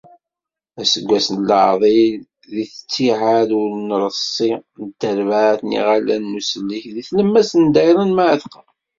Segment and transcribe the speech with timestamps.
[0.81, 2.15] Aseggas n leεḍil
[2.55, 3.49] deg ttiεad
[3.87, 4.51] n ureṣṣi
[4.85, 8.61] n terbaεt n yiɣallen n usellek deg tlemmast n dayra n Mεatqa.